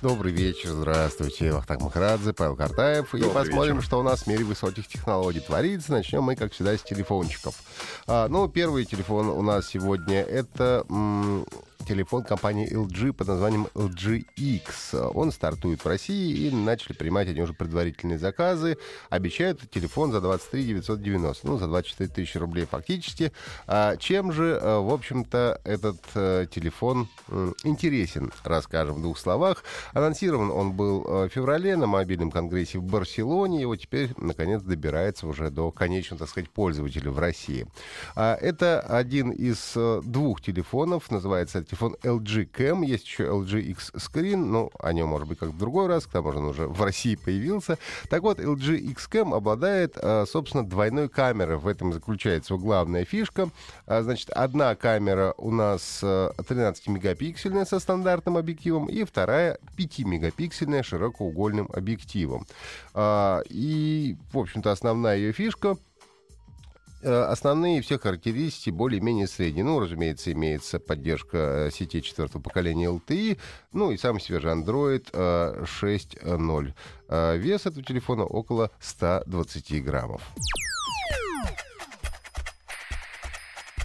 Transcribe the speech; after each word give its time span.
Добрый 0.00 0.30
вечер, 0.32 0.70
здравствуйте. 0.70 1.52
Вахтанг 1.52 1.82
Махарадзе, 1.82 2.32
Павел 2.32 2.54
Картаев. 2.54 3.12
И 3.16 3.18
Добрый 3.18 3.34
посмотрим, 3.46 3.76
вечер. 3.76 3.86
что 3.86 3.98
у 3.98 4.02
нас 4.04 4.22
в 4.22 4.26
мире 4.28 4.44
высоких 4.44 4.86
технологий 4.86 5.40
творится. 5.40 5.90
Начнем 5.90 6.22
мы, 6.22 6.36
как 6.36 6.52
всегда, 6.52 6.76
с 6.76 6.82
телефончиков. 6.82 7.56
А, 8.06 8.28
ну, 8.28 8.46
первый 8.48 8.84
телефон 8.84 9.28
у 9.28 9.42
нас 9.42 9.66
сегодня 9.66 10.22
это 10.22 10.84
м, 10.88 11.44
телефон 11.88 12.22
компании 12.22 12.70
LG 12.70 13.14
под 13.14 13.28
названием 13.28 13.66
LG 13.74 14.26
X. 14.36 14.94
Он 15.14 15.32
стартует 15.32 15.82
в 15.82 15.88
России 15.88 16.46
и 16.46 16.54
начали 16.54 16.92
принимать 16.92 17.28
они 17.28 17.40
уже 17.40 17.54
предварительные 17.54 18.18
заказы. 18.18 18.76
Обещают 19.08 19.70
телефон 19.70 20.12
за 20.12 20.20
23 20.20 20.64
990, 20.64 21.46
ну, 21.46 21.56
за 21.56 21.66
24 21.66 22.10
тысячи 22.10 22.36
рублей 22.36 22.66
фактически. 22.66 23.32
А 23.66 23.96
чем 23.96 24.32
же, 24.32 24.58
э, 24.60 24.78
в 24.78 24.92
общем-то, 24.92 25.62
этот 25.64 25.96
э, 26.14 26.46
телефон 26.50 27.08
интересен, 27.64 28.32
расскажем 28.44 28.96
в 28.96 29.02
двух 29.02 29.18
словах. 29.18 29.64
Анонсирован 29.94 30.50
он 30.50 30.72
был 30.72 31.04
э, 31.06 31.28
в 31.28 31.30
феврале 31.30 31.76
на 31.76 31.86
мобильном 31.86 32.30
конгрессе 32.30 32.78
в 32.78 32.82
Барселоне. 32.82 33.62
Его 33.62 33.76
теперь, 33.76 34.10
наконец, 34.18 34.60
добирается 34.60 35.26
уже 35.26 35.50
до 35.50 35.70
конечного, 35.70 36.20
так 36.20 36.28
сказать, 36.28 36.50
пользователя 36.50 37.10
в 37.10 37.18
России. 37.18 37.66
А, 38.14 38.34
Это 38.34 38.80
один 38.80 39.30
из 39.30 39.74
двух 40.04 40.42
телефонов. 40.42 41.10
Называется 41.10 41.62
телефон 41.78 41.96
LG 42.02 42.50
Cam. 42.50 42.84
Есть 42.84 43.06
еще 43.06 43.24
LG 43.24 43.60
X 43.60 43.92
Screen. 43.94 44.36
Ну, 44.36 44.70
о 44.78 44.92
нем, 44.92 45.08
может 45.08 45.28
быть, 45.28 45.38
как 45.38 45.50
в 45.50 45.58
другой 45.58 45.86
раз. 45.86 46.06
К 46.06 46.10
тому 46.10 46.32
же 46.32 46.38
он 46.38 46.46
уже 46.46 46.66
в 46.66 46.82
России 46.82 47.14
появился. 47.14 47.78
Так 48.08 48.22
вот, 48.22 48.40
LG 48.40 48.76
X 48.76 49.08
Cam 49.10 49.34
обладает, 49.34 49.96
э, 49.96 50.26
собственно, 50.26 50.66
двойной 50.66 51.08
камерой. 51.08 51.56
В 51.58 51.66
этом 51.66 51.92
заключается 51.92 52.54
его 52.54 52.62
главная 52.62 53.04
фишка. 53.04 53.50
А, 53.86 54.02
Значит, 54.02 54.30
одна 54.30 54.74
камера 54.74 55.34
у 55.36 55.50
нас 55.50 56.00
э, 56.02 56.30
13-мегапиксельная 56.38 57.64
со 57.64 57.78
стандартным 57.78 58.36
объективом, 58.36 58.86
и 58.86 59.04
вторая 59.04 59.58
5-мегапиксельная 59.76 60.82
широкоугольным 60.82 61.68
объективом. 61.72 62.46
А, 62.94 63.42
И, 63.48 64.16
в 64.32 64.38
общем-то, 64.38 64.72
основная 64.72 65.16
ее 65.16 65.32
фишка 65.32 65.76
Основные 67.02 67.80
все 67.80 67.98
характеристики 67.98 68.70
более-менее 68.70 69.28
средние. 69.28 69.64
Ну, 69.64 69.78
разумеется, 69.78 70.32
имеется 70.32 70.80
поддержка 70.80 71.68
э, 71.68 71.70
сетей 71.72 72.02
четвертого 72.02 72.42
поколения 72.42 72.86
LTE, 72.86 73.38
ну 73.72 73.92
и 73.92 73.96
самый 73.96 74.20
свежий 74.20 74.50
Android 74.50 75.08
э, 75.12 75.64
6.0. 75.64 76.74
Э, 77.08 77.36
Вес 77.36 77.66
этого 77.66 77.84
телефона 77.84 78.24
около 78.24 78.70
120 78.80 79.84
граммов. 79.84 80.22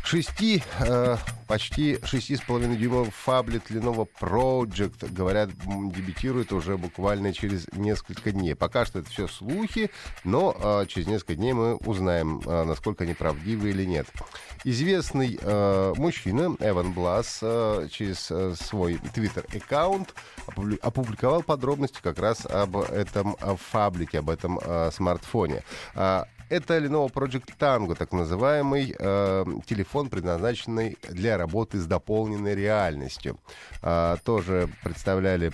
Шести, 0.03 0.63
э, 0.79 1.17
почти 1.47 1.95
6,5 1.95 2.75
дюймов 2.75 3.13
фаблет 3.13 3.69
Lenovo 3.69 4.07
Project, 4.19 5.11
говорят, 5.11 5.49
дебютирует 5.65 6.51
уже 6.51 6.77
буквально 6.77 7.33
через 7.33 7.67
несколько 7.73 8.31
дней. 8.31 8.55
Пока 8.55 8.85
что 8.85 8.99
это 8.99 9.09
все 9.09 9.27
слухи, 9.27 9.91
но 10.23 10.55
э, 10.57 10.85
через 10.87 11.07
несколько 11.07 11.35
дней 11.35 11.53
мы 11.53 11.75
узнаем, 11.75 12.41
э, 12.45 12.63
насколько 12.63 13.03
они 13.03 13.13
правдивы 13.13 13.69
или 13.69 13.85
нет. 13.85 14.07
Известный 14.63 15.37
э, 15.41 15.93
мужчина 15.97 16.55
Эван 16.59 16.93
Блас 16.93 17.39
э, 17.41 17.87
через 17.91 18.31
э, 18.31 18.55
свой 18.55 18.99
твиттер-аккаунт 19.13 20.13
опубли- 20.47 20.79
опубликовал 20.81 21.43
подробности 21.43 21.99
как 22.01 22.19
раз 22.19 22.45
об 22.45 22.77
этом 22.77 23.35
э, 23.39 23.55
фаблике, 23.71 24.19
об 24.19 24.29
этом 24.29 24.59
э, 24.63 24.91
смартфоне. 24.91 25.63
А, 25.95 26.25
это 26.49 26.77
Lenovo 26.77 27.11
Project 27.11 27.49
Tango, 27.57 27.95
так 27.95 28.11
называемый 28.11 28.95
э, 28.97 29.45
телефон, 29.65 30.09
предназначенный 30.09 30.97
для 31.09 31.37
работы 31.43 31.77
с 31.79 31.85
дополненной 31.85 32.55
реальностью. 32.55 33.37
А, 33.81 34.17
тоже 34.23 34.69
представляли 34.83 35.51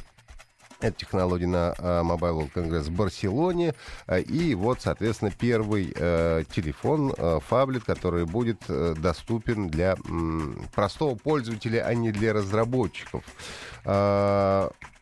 эту 0.82 0.98
технологию 1.00 1.50
на 1.50 1.74
э, 1.78 2.02
Mobile 2.04 2.38
World 2.38 2.52
Congress 2.56 2.84
в 2.84 2.92
Барселоне. 2.92 3.74
Э, 4.08 4.22
И 4.22 4.56
вот, 4.56 4.82
соответственно, 4.82 5.32
первый 5.32 5.92
э, 5.94 6.44
телефон, 6.56 7.14
э, 7.18 7.40
фаблет, 7.46 7.84
который 7.84 8.26
будет 8.26 8.62
э, 8.70 8.96
доступен 8.98 9.68
для 9.68 9.98
м, 10.08 10.56
простого 10.74 11.16
пользователя, 11.16 11.84
а 11.86 11.94
не 11.96 12.12
для 12.12 12.32
разработчиков. 12.34 13.24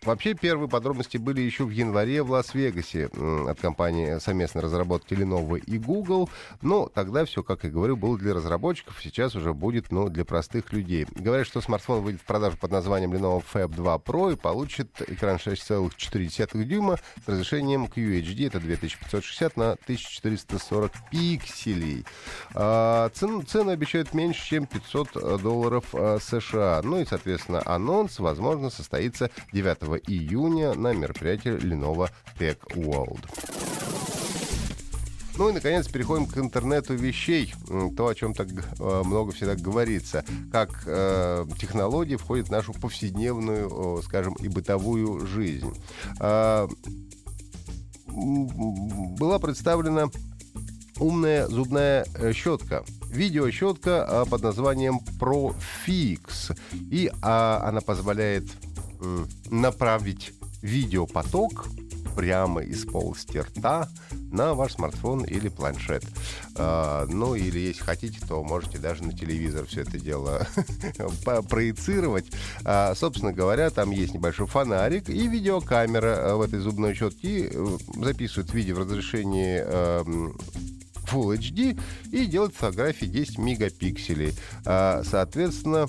Вообще, 0.03 0.34
первые 0.35 0.69
подробности 0.69 1.18
были 1.18 1.41
еще 1.41 1.66
в 1.66 1.69
январе 1.69 2.22
в 2.22 2.31
Лас-Вегасе 2.31 3.09
от 3.47 3.59
компании 3.59 4.19
совместной 4.19 4.62
разработки 4.62 5.13
Lenovo 5.13 5.59
и 5.59 5.78
Google. 5.78 6.30
Но 6.62 6.88
тогда 6.88 7.25
все, 7.25 7.44
как 7.44 7.63
я 7.63 7.69
говорю, 7.69 7.97
было 7.97 8.18
для 8.18 8.34
разработчиков, 8.34 9.00
сейчас 9.02 9.35
уже 9.35 9.53
будет 9.53 9.91
ну, 9.91 10.09
для 10.09 10.24
простых 10.24 10.72
людей. 10.72 11.08
Говорят, 11.16 11.47
что 11.47 11.62
смартфон 11.62 12.02
выйдет 12.02 12.22
в 12.22 12.25
продажу 12.25 12.58
под 12.58 12.72
названием 12.72 13.13
Lenovo 13.13 13.44
Fab 13.53 13.74
2 13.75 13.96
Pro 13.96 14.34
и 14.34 14.35
получит 14.35 15.02
экран 15.08 15.38
6,4 15.38 16.64
дюйма 16.64 16.97
с 17.25 17.28
разрешением 17.28 17.85
QHD, 17.85 18.47
это 18.47 18.59
2560 18.59 19.58
на 19.58 19.72
1440 19.72 20.91
пикселей. 21.12 22.06
А, 22.53 23.09
цену, 23.09 23.41
цену 23.44 23.72
обещают 23.72 24.14
меньше, 24.14 24.46
чем 24.46 24.68
500 24.68 25.41
долларов 25.41 25.85
а, 25.94 26.19
США. 26.22 26.81
Ну 26.84 27.00
и, 27.00 27.06
соответственно, 27.06 27.62
анонс, 27.66 28.19
возможно, 28.19 28.69
состоится 28.69 29.31
9 29.53 29.86
июня 29.95 30.73
на 30.73 30.93
мероприятии 30.93 31.51
Lenovo 31.51 32.09
Tech 32.37 32.57
World. 32.75 33.25
Ну 35.37 35.49
и, 35.49 35.53
наконец, 35.53 35.87
переходим 35.87 36.25
к 36.25 36.37
интернету 36.37 36.95
вещей. 36.95 37.53
То, 37.95 38.07
о 38.07 38.15
чем 38.15 38.33
так 38.33 38.47
э, 38.49 39.01
много 39.05 39.31
всегда 39.31 39.55
говорится. 39.55 40.25
Как 40.51 40.83
э, 40.87 41.45
технологии 41.59 42.15
входят 42.15 42.47
в 42.47 42.51
нашу 42.51 42.73
повседневную, 42.73 44.01
скажем, 44.01 44.33
и 44.35 44.47
бытовую 44.47 45.27
жизнь. 45.27 45.71
М, 46.19 46.69
была 49.15 49.37
представлена 49.37 50.09
умная 50.99 51.47
зубная 51.47 52.05
э, 52.15 52.33
щетка. 52.33 52.83
Видеощетка 53.09 54.03
а, 54.03 54.25
под 54.25 54.43
названием 54.43 54.99
ProFix. 55.19 56.57
И 56.73 57.11
а, 57.21 57.61
она 57.63 57.81
позволяет 57.81 58.45
направить 59.50 60.34
видеопоток 60.62 61.68
прямо 62.18 62.62
из 62.62 62.84
полости 62.84 63.38
рта 63.38 63.88
на 64.31 64.56
ваш 64.56 64.74
смартфон 64.74 65.24
или 65.24 65.50
планшет. 65.50 66.03
А, 66.56 67.06
ну, 67.08 67.35
или 67.35 67.59
если 67.59 67.84
хотите, 67.84 68.19
то 68.28 68.44
можете 68.44 68.80
даже 68.80 69.03
на 69.03 69.13
телевизор 69.13 69.68
все 69.68 69.81
это 69.81 70.00
дело 70.00 70.47
проецировать. 71.50 72.25
А, 72.66 72.96
собственно 72.96 73.31
говоря, 73.31 73.69
там 73.69 73.91
есть 73.91 74.16
небольшой 74.16 74.47
фонарик 74.47 75.09
и 75.09 75.28
видеокамера 75.28 76.31
а, 76.31 76.35
в 76.38 76.41
этой 76.41 76.59
зубной 76.59 76.96
щетке. 76.96 77.52
Э, 77.53 77.78
записывает 78.03 78.52
видео 78.52 78.75
в 78.75 78.79
разрешении 78.79 79.59
эм, 79.59 80.35
Full 81.12 81.38
HD 81.38 81.79
и 82.12 82.25
делает 82.25 82.56
фотографии 82.56 83.06
10 83.06 83.38
мегапикселей. 83.38 84.34
А, 84.66 85.03
соответственно, 85.06 85.88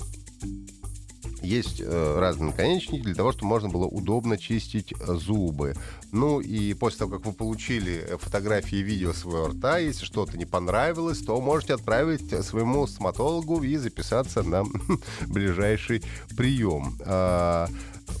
есть 1.41 1.81
э, 1.81 2.19
разные 2.19 2.51
наконечники 2.51 3.03
для 3.03 3.15
того, 3.15 3.31
чтобы 3.31 3.47
можно 3.47 3.69
было 3.69 3.85
удобно 3.85 4.37
чистить 4.37 4.93
э, 4.93 5.13
зубы. 5.15 5.75
Ну 6.11 6.39
и 6.39 6.73
после 6.73 6.99
того, 6.99 7.17
как 7.17 7.25
вы 7.25 7.33
получили 7.33 8.07
фотографии 8.19 8.79
и 8.79 8.83
видео 8.83 9.13
своего 9.13 9.47
рта, 9.47 9.77
если 9.77 10.05
что-то 10.05 10.37
не 10.37 10.45
понравилось, 10.45 11.19
то 11.19 11.39
можете 11.39 11.73
отправить 11.75 12.31
э, 12.33 12.43
своему 12.43 12.87
стоматологу 12.87 13.63
и 13.63 13.75
записаться 13.77 14.43
на 14.43 14.65
ближайший 15.27 16.03
прием. 16.35 16.97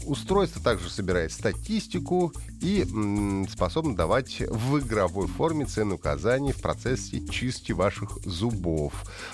Устройство 0.09 0.59
также 0.59 0.89
собирает 0.89 1.31
статистику 1.31 2.33
и 2.61 2.83
способно 3.47 3.95
давать 3.95 4.39
в 4.39 4.79
игровой 4.79 5.27
форме 5.27 5.65
цены 5.65 5.95
указаний 5.95 6.51
в 6.51 6.59
процессе 6.59 7.23
чистки 7.27 7.73
ваших 7.73 8.17
зубов. 8.25 8.91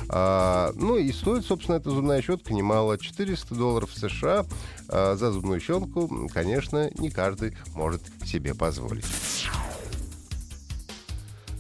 А, 0.09 0.73
ну 0.75 0.97
и 0.97 1.13
стоит, 1.13 1.45
собственно, 1.45 1.77
эта 1.77 1.91
зубная 1.91 2.21
щетка 2.21 2.53
немало. 2.53 2.97
400 2.97 3.55
долларов 3.55 3.89
США 3.95 4.45
а, 4.89 5.15
за 5.15 5.31
зубную 5.31 5.61
щетку, 5.61 6.29
конечно, 6.33 6.89
не 6.97 7.09
каждый 7.09 7.55
может 7.73 8.01
себе 8.25 8.53
позволить. 8.53 9.05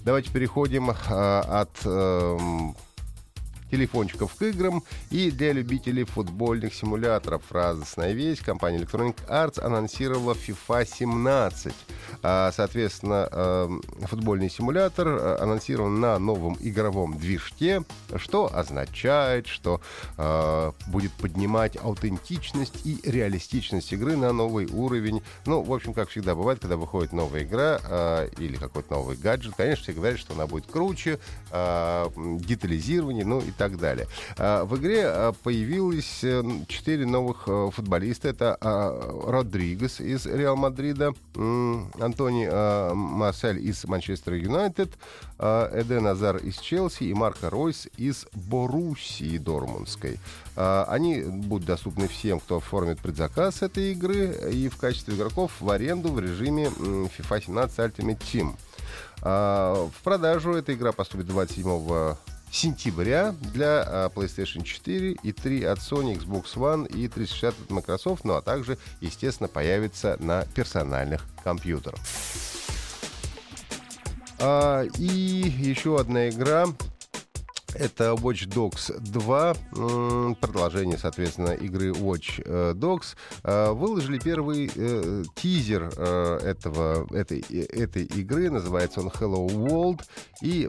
Давайте 0.03 0.29
переходим 0.29 0.91
а, 0.91 1.61
от 1.61 1.85
эм, 1.85 2.75
телефончиков 3.71 4.33
к 4.35 4.41
играм 4.43 4.83
и 5.09 5.31
для 5.31 5.53
любителей 5.53 6.03
футбольных 6.03 6.73
симуляторов. 6.73 7.43
Радостная 7.49 8.13
вещь. 8.13 8.43
Компания 8.43 8.79
Electronic 8.79 9.15
Arts 9.27 9.61
анонсировала 9.61 10.33
FIFA 10.33 10.85
17. 10.85 11.73
А, 12.21 12.51
соответственно, 12.51 13.27
эм, 13.31 13.81
футбольный 14.03 14.49
симулятор 14.49 15.07
э, 15.07 15.37
анонсирован 15.41 15.99
на 15.99 16.17
новом 16.19 16.57
игровом 16.59 17.17
движке, 17.17 17.83
что 18.17 18.53
означает, 18.55 19.47
что 19.47 19.81
э, 20.17 20.71
будет 20.87 21.11
поднимать 21.13 21.77
аутентичность 21.77 22.85
и 22.85 22.99
реалистичность 23.03 23.91
игры 23.93 24.15
на 24.15 24.31
новый 24.31 24.67
уровень. 24.67 25.21
Ну, 25.45 25.61
в 25.61 25.73
общем, 25.73 25.93
как 25.93 26.09
всегда 26.09 26.35
бывает, 26.35 26.59
когда 26.59 26.77
выходит 26.77 27.13
новая 27.13 27.43
игра 27.43 27.79
э, 27.83 28.29
или 28.37 28.57
какой-то 28.57 28.93
новый 28.93 29.17
гаджет, 29.17 29.53
конечно, 29.55 29.83
все 29.83 29.93
говорят, 29.93 30.19
что 30.19 30.33
она 30.33 30.47
будет 30.47 30.65
круче, 30.67 31.19
детализирование, 31.51 33.25
ну 33.25 33.39
и 33.39 33.51
так 33.57 33.77
далее. 33.77 34.07
В 34.37 34.77
игре 34.77 35.33
появилось 35.43 36.23
четыре 36.67 37.05
новых 37.05 37.47
футболиста. 37.73 38.29
Это 38.29 38.57
Родригес 38.61 39.99
из 39.99 40.25
Реал 40.25 40.55
Мадрида, 40.55 41.13
Антони 41.35 42.47
э, 42.49 42.93
Марсель 42.93 43.59
из 43.59 43.85
Манчестер 43.85 44.33
Юнайтед, 44.33 44.91
э, 45.39 45.81
Эден 45.81 46.07
Азар 46.07 46.37
из 46.37 46.57
Челси 46.57 47.03
и 47.03 47.13
Марко 47.13 47.49
Ройс 47.49 47.87
из 47.97 48.25
Боруссии 48.33 49.37
Дормундской. 49.37 50.19
Э, 50.55 50.85
они 50.87 51.21
будут 51.21 51.67
доступны 51.67 52.07
всем, 52.07 52.39
кто 52.39 52.57
оформит 52.57 52.99
предзаказ 52.99 53.61
этой 53.61 53.91
игры 53.91 54.35
и 54.51 54.69
в 54.69 54.77
качестве 54.77 55.15
игроков 55.15 55.51
в 55.59 55.69
аренду 55.69 56.11
в 56.11 56.19
режиме 56.19 56.65
FIFA 56.67 57.45
17 57.45 57.79
Ultimate 57.79 58.19
Team. 58.19 58.55
Э, 59.21 59.87
в 59.87 60.03
продажу 60.03 60.53
эта 60.53 60.73
игра 60.73 60.91
поступит 60.91 61.27
27 61.27 62.15
сентября 62.55 63.33
для 63.53 63.83
а, 63.83 64.09
PlayStation 64.09 64.63
4 64.63 65.17
и 65.21 65.31
3 65.31 65.63
от 65.65 65.79
Sony, 65.79 66.17
Xbox 66.17 66.55
One 66.55 66.87
и 66.87 67.07
360 67.07 67.53
от 67.61 67.69
Microsoft, 67.69 68.23
ну 68.23 68.33
а 68.35 68.41
также, 68.41 68.77
естественно, 69.01 69.47
появится 69.47 70.17
на 70.19 70.45
персональных 70.55 71.25
компьютерах. 71.43 71.99
А, 74.39 74.83
и 74.97 75.03
еще 75.05 75.99
одна 75.99 76.29
игра 76.29 76.67
это 77.77 78.13
Watch 78.13 78.47
Dogs 78.47 78.97
2, 78.99 80.35
продолжение, 80.35 80.97
соответственно, 80.97 81.51
игры 81.51 81.91
Watch 81.91 82.41
э, 82.45 82.73
Dogs. 82.73 83.15
Э, 83.43 83.71
выложили 83.71 84.19
первый 84.19 84.71
э, 84.73 85.23
тизер 85.35 85.85
этого, 85.85 87.07
этой, 87.15 87.41
этой 87.41 88.03
игры, 88.03 88.49
называется 88.49 89.01
он 89.01 89.07
Hello 89.07 89.47
World. 89.47 90.01
И 90.41 90.67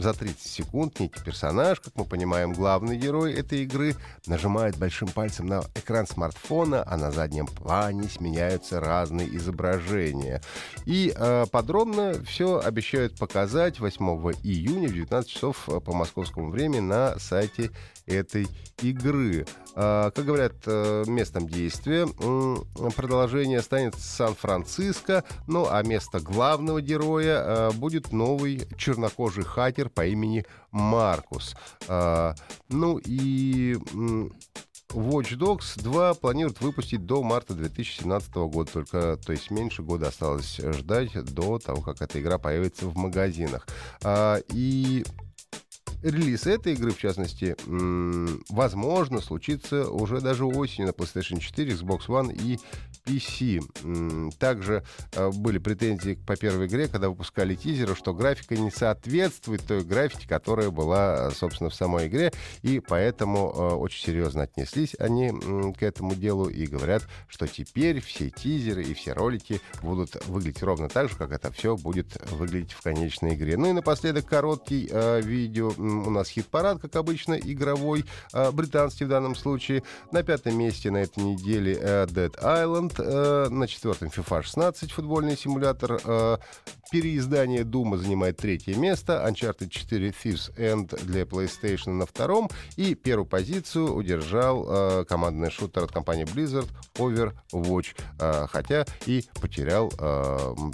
за 0.00 0.14
30 0.14 0.40
секунд 0.40 1.00
некий 1.00 1.22
персонаж, 1.22 1.80
как 1.80 1.94
мы 1.96 2.04
понимаем, 2.04 2.52
главный 2.52 2.96
герой 2.96 3.34
этой 3.34 3.62
игры, 3.64 3.94
нажимает 4.26 4.76
большим 4.76 5.08
пальцем 5.08 5.46
на 5.46 5.62
экран 5.74 6.06
смартфона, 6.06 6.82
а 6.86 6.96
на 6.96 7.10
заднем 7.10 7.46
плане 7.46 8.04
сменяются 8.08 8.80
разные 8.80 9.34
изображения. 9.36 10.42
И 10.84 11.14
подробно 11.50 12.14
все 12.24 12.60
обещают 12.60 13.18
показать 13.18 13.80
8 13.80 14.04
июня 14.42 14.88
в 14.88 14.92
19 14.92 15.28
часов 15.28 15.68
по 15.84 15.92
московскому 15.92 16.37
московскому 16.38 16.50
времени 16.50 16.80
на 16.80 17.18
сайте 17.18 17.70
этой 18.06 18.46
игры. 18.82 19.46
А, 19.74 20.10
как 20.10 20.24
говорят, 20.24 20.54
э, 20.66 21.04
местом 21.06 21.48
действия 21.48 22.06
продолжение 22.96 23.60
станет 23.60 23.94
Сан-Франциско, 23.96 25.24
ну 25.46 25.66
а 25.68 25.82
место 25.82 26.20
главного 26.20 26.80
героя 26.80 27.42
э, 27.42 27.70
будет 27.72 28.12
новый 28.12 28.66
чернокожий 28.76 29.44
хакер 29.44 29.90
по 29.90 30.06
имени 30.06 30.44
Маркус. 30.70 31.54
А, 31.88 32.34
ну 32.68 32.98
и 33.04 33.76
Watch 34.90 35.36
Dogs 35.36 35.80
2 35.82 36.14
планируют 36.14 36.60
выпустить 36.62 37.04
до 37.04 37.22
марта 37.22 37.52
2017 37.52 38.34
года. 38.34 38.70
Только, 38.72 39.18
то 39.18 39.32
есть 39.32 39.50
меньше 39.50 39.82
года 39.82 40.08
осталось 40.08 40.56
ждать 40.56 41.12
до 41.34 41.58
того, 41.58 41.82
как 41.82 42.00
эта 42.00 42.20
игра 42.20 42.38
появится 42.38 42.86
в 42.86 42.96
магазинах. 42.96 43.66
А, 44.02 44.38
и 44.48 45.04
релиз 46.02 46.46
этой 46.46 46.74
игры, 46.74 46.92
в 46.92 46.98
частности, 46.98 47.56
возможно, 48.52 49.20
случится 49.20 49.90
уже 49.90 50.20
даже 50.20 50.44
осенью 50.44 50.88
на 50.88 50.92
PlayStation 50.92 51.38
4, 51.38 51.72
Xbox 51.72 52.06
One 52.06 52.32
и 52.32 52.58
PC. 53.04 54.32
Также 54.38 54.84
э, 55.12 55.30
были 55.30 55.58
претензии 55.58 56.18
по 56.26 56.36
первой 56.36 56.66
игре, 56.66 56.88
когда 56.88 57.08
выпускали 57.08 57.54
тизеры, 57.54 57.94
что 57.94 58.12
графика 58.12 58.56
не 58.56 58.70
соответствует 58.70 59.62
той 59.62 59.82
графике, 59.82 60.28
которая 60.28 60.70
была, 60.70 61.30
собственно, 61.30 61.70
в 61.70 61.74
самой 61.74 62.08
игре, 62.08 62.32
и 62.62 62.80
поэтому 62.80 63.52
э, 63.54 63.74
очень 63.74 64.04
серьезно 64.04 64.42
отнеслись 64.42 64.94
они 64.98 65.32
к 65.72 65.82
этому 65.82 66.14
делу 66.14 66.48
и 66.48 66.66
говорят, 66.66 67.04
что 67.28 67.46
теперь 67.46 68.00
все 68.00 68.30
тизеры 68.30 68.82
и 68.82 68.94
все 68.94 69.12
ролики 69.12 69.60
будут 69.82 70.24
выглядеть 70.26 70.62
ровно 70.62 70.88
так 70.88 71.08
же, 71.08 71.16
как 71.16 71.32
это 71.32 71.50
все 71.52 71.76
будет 71.76 72.18
выглядеть 72.30 72.72
в 72.72 72.82
конечной 72.82 73.34
игре. 73.34 73.56
Ну 73.56 73.70
и 73.70 73.72
напоследок 73.72 74.26
короткий 74.26 74.88
э, 74.90 75.20
видео 75.22 75.72
у 75.88 76.10
нас 76.10 76.28
хит-парад, 76.28 76.80
как 76.80 76.96
обычно, 76.96 77.34
игровой, 77.34 78.04
э, 78.32 78.50
британский 78.50 79.04
в 79.04 79.08
данном 79.08 79.34
случае. 79.34 79.82
На 80.12 80.22
пятом 80.22 80.56
месте 80.56 80.90
на 80.90 80.98
этой 80.98 81.22
неделе 81.22 81.78
э, 81.80 82.06
Dead 82.06 82.34
Island, 82.40 82.94
э, 82.98 83.48
на 83.48 83.66
четвертом 83.66 84.08
FIFA 84.08 84.42
16 84.42 84.92
футбольный 84.92 85.36
симулятор. 85.36 86.00
Э, 86.04 86.38
переиздание 86.90 87.64
Дума 87.64 87.98
занимает 87.98 88.38
третье 88.38 88.74
место, 88.74 89.24
Uncharted 89.28 89.68
4 89.68 90.08
Thieves 90.10 90.56
End 90.56 91.04
для 91.04 91.22
PlayStation 91.22 91.90
на 91.90 92.06
втором, 92.06 92.48
и 92.76 92.94
первую 92.94 93.26
позицию 93.26 93.94
удержал 93.94 95.04
командный 95.04 95.50
шутер 95.50 95.84
от 95.84 95.92
компании 95.92 96.24
Blizzard 96.24 96.68
Overwatch, 96.94 98.48
хотя 98.48 98.86
и 99.04 99.22
потерял 99.40 99.90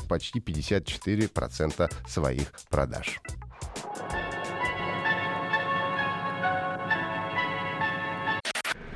почти 0.09 0.39
54% 0.39 1.91
своих 2.09 2.53
продаж. 2.71 3.21